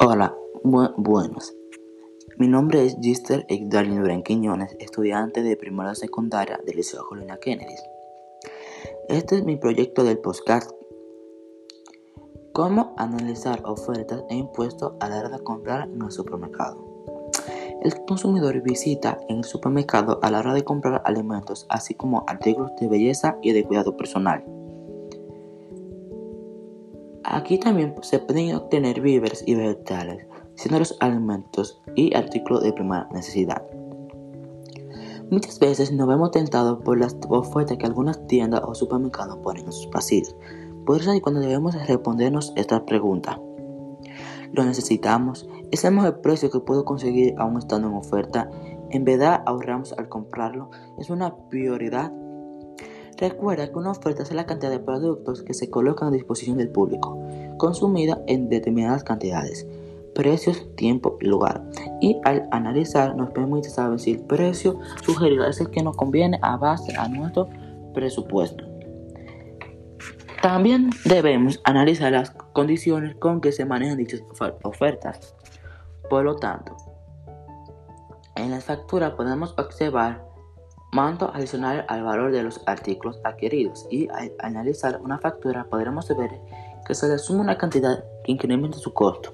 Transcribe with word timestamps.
Hola, 0.00 0.34
bu- 0.62 0.92
buenos. 0.96 1.54
Mi 2.36 2.48
nombre 2.48 2.84
es 2.84 2.96
Gister 3.00 3.44
Egdalin 3.48 4.00
Durán 4.00 4.22
Quiñones, 4.22 4.76
estudiante 4.78 5.42
de 5.42 5.56
primera 5.56 5.94
secundaria 5.94 6.58
del 6.64 6.76
Liceo 6.76 7.04
Juliana 7.04 7.38
Kennedy. 7.38 7.74
Este 9.08 9.36
es 9.36 9.44
mi 9.44 9.56
proyecto 9.56 10.04
del 10.04 10.18
podcast. 10.18 10.70
¿Cómo 12.52 12.94
analizar 12.96 13.62
ofertas 13.64 14.24
e 14.28 14.34
impuestos 14.36 14.94
a 15.00 15.08
la 15.08 15.18
hora 15.18 15.28
de 15.30 15.38
comprar 15.40 15.88
en 15.88 16.02
el 16.02 16.10
supermercado? 16.10 16.88
El 17.82 17.94
consumidor 18.06 18.60
visita 18.62 19.18
en 19.28 19.38
el 19.38 19.44
supermercado 19.44 20.18
a 20.22 20.30
la 20.30 20.40
hora 20.40 20.54
de 20.54 20.64
comprar 20.64 21.02
alimentos, 21.04 21.66
así 21.70 21.94
como 21.94 22.24
artículos 22.26 22.72
de 22.80 22.88
belleza 22.88 23.36
y 23.42 23.52
de 23.52 23.64
cuidado 23.64 23.96
personal. 23.96 24.44
Aquí 27.32 27.58
también 27.58 27.94
se 28.02 28.18
pueden 28.18 28.56
obtener 28.56 29.00
víveres 29.00 29.44
y 29.46 29.54
vegetales, 29.54 30.26
siendo 30.56 30.80
los 30.80 30.96
alimentos 30.98 31.80
y 31.94 32.12
artículos 32.16 32.64
de 32.64 32.72
primera 32.72 33.08
necesidad. 33.12 33.62
Muchas 35.30 35.60
veces 35.60 35.92
nos 35.92 36.08
vemos 36.08 36.32
tentados 36.32 36.82
por 36.82 36.98
las 36.98 37.16
ofertas 37.28 37.78
que 37.78 37.86
algunas 37.86 38.26
tiendas 38.26 38.62
o 38.64 38.74
supermercados 38.74 39.36
ponen 39.44 39.66
en 39.66 39.72
sus 39.72 39.86
pasillos. 39.86 40.34
Por 40.84 41.00
eso 41.00 41.12
es 41.12 41.20
cuando 41.20 41.40
debemos 41.40 41.76
respondernos 41.86 42.52
esta 42.56 42.84
pregunta. 42.84 43.40
¿Lo 44.52 44.64
necesitamos? 44.64 45.48
¿Es 45.70 45.84
el 45.84 45.94
mejor 45.94 46.22
precio 46.22 46.50
que 46.50 46.58
puedo 46.58 46.84
conseguir 46.84 47.36
aún 47.38 47.58
estando 47.58 47.86
en 47.86 47.94
oferta? 47.94 48.50
¿En 48.90 49.04
verdad 49.04 49.44
ahorramos 49.46 49.92
al 49.92 50.08
comprarlo? 50.08 50.70
¿Es 50.98 51.10
una 51.10 51.36
prioridad? 51.48 52.12
Recuerda 53.20 53.70
que 53.70 53.78
una 53.78 53.90
oferta 53.90 54.22
es 54.22 54.32
la 54.32 54.46
cantidad 54.46 54.70
de 54.70 54.78
productos 54.78 55.42
que 55.42 55.52
se 55.52 55.68
colocan 55.68 56.08
a 56.08 56.12
disposición 56.12 56.56
del 56.56 56.70
público, 56.70 57.18
consumida 57.58 58.22
en 58.26 58.48
determinadas 58.48 59.04
cantidades, 59.04 59.66
precios, 60.14 60.74
tiempo 60.74 61.18
y 61.20 61.26
lugar. 61.26 61.62
Y 62.00 62.18
al 62.24 62.48
analizar 62.50 63.14
nos 63.14 63.30
permite 63.32 63.68
saber 63.68 64.00
si 64.00 64.12
el 64.12 64.20
precio 64.20 64.78
sugerido 65.04 65.46
es 65.46 65.60
el 65.60 65.68
que 65.68 65.82
nos 65.82 65.96
conviene 65.96 66.38
a 66.40 66.56
base 66.56 66.96
a 66.96 67.08
nuestro 67.08 67.50
presupuesto. 67.92 68.64
También 70.40 70.88
debemos 71.04 71.60
analizar 71.64 72.12
las 72.12 72.30
condiciones 72.30 73.16
con 73.16 73.42
que 73.42 73.52
se 73.52 73.66
manejan 73.66 73.98
dichas 73.98 74.22
ofertas. 74.62 75.34
Por 76.08 76.24
lo 76.24 76.36
tanto, 76.36 76.74
en 78.36 78.50
la 78.50 78.62
factura 78.62 79.14
podemos 79.14 79.54
observar 79.58 80.29
monto 80.92 81.30
adicional 81.34 81.84
al 81.88 82.02
valor 82.02 82.32
de 82.32 82.42
los 82.42 82.60
artículos 82.66 83.20
adquiridos 83.24 83.86
y 83.90 84.08
al 84.08 84.32
analizar 84.40 85.00
una 85.02 85.18
factura 85.18 85.64
podremos 85.64 86.08
ver 86.08 86.30
que 86.86 86.94
se 86.94 87.08
le 87.08 87.18
suma 87.18 87.42
una 87.42 87.58
cantidad 87.58 88.04
que 88.24 88.32
incrementa 88.32 88.78
su 88.78 88.92
costo. 88.92 89.32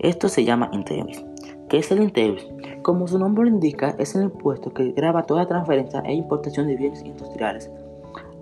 Esto 0.00 0.28
se 0.28 0.44
llama 0.44 0.70
INTEBIS. 0.72 1.24
¿Qué 1.68 1.78
es 1.78 1.90
el 1.92 2.02
INTEBIS? 2.02 2.48
Como 2.82 3.06
su 3.06 3.18
nombre 3.18 3.44
lo 3.44 3.50
indica, 3.50 3.94
es 3.98 4.14
el 4.14 4.22
impuesto 4.22 4.72
que 4.72 4.92
graba 4.92 5.24
toda 5.24 5.46
transferencia 5.46 6.00
e 6.00 6.14
importación 6.14 6.66
de 6.66 6.76
bienes 6.76 7.04
industriales, 7.04 7.70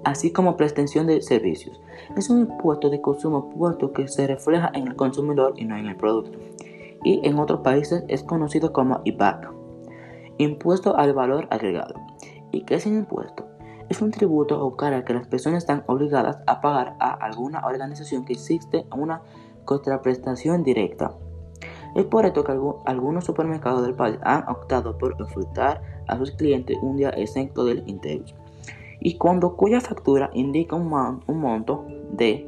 así 0.05 0.33
como 0.33 0.57
prestación 0.57 1.09
de 1.09 1.21
servicios. 1.21 1.81
Es 2.17 2.31
un 2.31 2.41
impuesto 2.41 2.89
de 2.89 3.01
consumo 3.01 3.51
puesto 3.51 3.93
que 3.93 4.09
se 4.09 4.27
refleja 4.27 4.71
en 4.73 4.87
el 4.87 4.97
consumidor 4.97 5.55
y 5.57 5.65
no 5.65 5.77
en 5.77 5.87
el 5.87 5.97
producto. 5.97 6.39
Y 7.05 7.21
en 7.27 7.39
otros 7.39 7.61
países 7.61 8.05
es 8.09 8.23
conocido 8.23 8.73
como 8.73 9.03
IVAC. 9.05 9.51
Impuesto 10.39 10.97
al 10.97 11.15
valor 11.15 11.49
agregado. 11.51 11.95
¿Y 12.53 12.63
qué 12.63 12.77
es 12.77 12.87
el 12.87 12.95
impuesto? 12.95 13.45
Es 13.89 14.01
un 14.03 14.13
tributo 14.13 14.65
o 14.65 14.77
carga 14.77 15.05
que 15.05 15.15
las 15.15 15.27
personas 15.27 15.65
están 15.65 15.83
obligadas 15.87 16.39
a 16.47 16.61
pagar 16.61 16.95
a 17.01 17.13
alguna 17.13 17.67
organización 17.67 18.25
que 18.25 18.35
existe 18.35 18.87
una 18.95 19.23
contraprestación 19.65 20.63
directa. 20.63 21.17
Es 21.97 22.05
por 22.05 22.25
esto 22.25 22.45
que 22.45 22.57
algunos 22.85 23.25
supermercados 23.25 23.83
del 23.83 23.95
país 23.95 24.17
han 24.23 24.49
optado 24.49 24.97
por 24.97 25.21
ofertar 25.21 25.83
a 26.07 26.17
sus 26.17 26.31
clientes 26.33 26.79
un 26.83 26.97
día 26.97 27.11
exento 27.11 27.65
del 27.65 27.83
INTEBIS. 27.87 28.33
Y 29.01 29.17
cuando 29.17 29.57
cuya 29.57 29.81
factura 29.81 30.31
indica 30.35 30.77
un, 30.77 30.89
mon 30.89 31.25
un 31.27 31.41
monto 31.41 31.85
de 32.13 32.47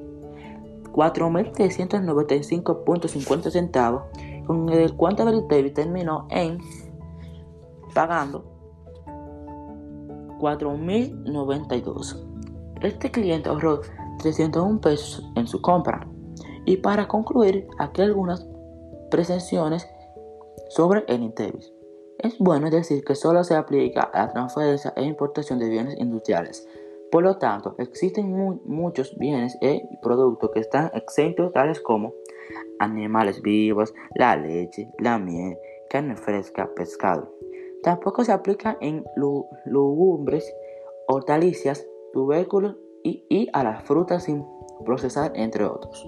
4.395.50 0.93 3.51
centavos, 3.51 4.05
con 4.47 4.69
el 4.69 4.95
cuánto 4.95 5.25
del 5.25 5.37
INTEBIS 5.37 5.75
terminó 5.75 6.29
en 6.31 6.59
pagando 7.95 8.45
4.092. 10.39 12.27
Este 12.83 13.11
cliente 13.11 13.49
ahorró 13.49 13.81
301 14.19 14.81
pesos 14.81 15.23
en 15.37 15.47
su 15.47 15.61
compra. 15.61 16.07
Y 16.65 16.79
para 16.79 17.09
concluir, 17.09 17.67
aquí 17.79 18.03
algunas 18.03 18.47
presenciones 19.11 19.89
sobre 20.69 21.05
el 21.09 21.23
INTEBIS. 21.23 21.73
Es 22.19 22.39
bueno 22.39 22.71
decir 22.71 23.03
que 23.05 23.15
solo 23.15 23.45
se 23.45 23.55
aplica 23.55 24.03
a 24.03 24.27
la 24.27 24.33
transferencia 24.33 24.93
e 24.97 25.05
importación 25.05 25.59
de 25.59 25.69
bienes 25.69 25.99
industriales. 25.99 26.69
Por 27.11 27.25
lo 27.25 27.39
tanto, 27.39 27.75
existen 27.79 28.31
mu 28.31 28.61
muchos 28.65 29.17
bienes 29.19 29.57
e 29.61 29.83
productos 30.01 30.51
que 30.53 30.61
están 30.61 30.91
exentos, 30.95 31.53
tales 31.53 31.81
como 31.81 32.13
animales 32.79 33.43
vivos, 33.43 33.93
la 34.15 34.37
leche, 34.37 34.89
la 34.99 35.19
miel, 35.19 35.57
carne 35.89 36.15
fresca, 36.15 36.71
pescado. 36.77 37.35
Tampoco 37.83 38.25
se 38.25 38.33
aplica 38.33 38.77
en 38.81 39.05
legumbres, 39.65 40.55
hortalizas, 41.09 41.87
tubérculos 42.13 42.77
y, 43.03 43.25
y 43.29 43.49
a 43.53 43.65
las 43.65 43.85
frutas 43.85 44.25
sin 44.25 44.45
procesar, 44.85 45.33
entre 45.35 45.65
otros. 45.65 46.07